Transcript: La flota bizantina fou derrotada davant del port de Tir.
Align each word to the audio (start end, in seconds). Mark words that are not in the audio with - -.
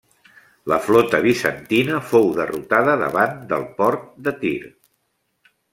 La 0.71 0.77
flota 0.85 1.19
bizantina 1.25 2.01
fou 2.13 2.27
derrotada 2.41 2.99
davant 3.05 3.39
del 3.53 3.69
port 3.83 4.13
de 4.29 4.39
Tir. 4.43 4.59